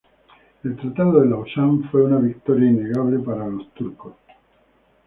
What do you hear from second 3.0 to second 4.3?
para los turcos.